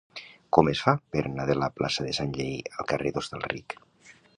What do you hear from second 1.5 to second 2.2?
de la plaça de